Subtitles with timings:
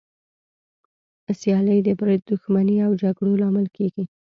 [1.39, 4.03] سیالي د بريد، دښمني او جګړو لامل کېږي.